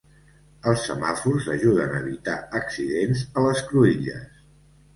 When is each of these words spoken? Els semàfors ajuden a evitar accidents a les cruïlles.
Els 0.71 0.85
semàfors 0.91 1.49
ajuden 1.57 1.93
a 1.93 2.01
evitar 2.05 2.39
accidents 2.63 3.25
a 3.35 3.47
les 3.49 3.65
cruïlles. 3.71 4.45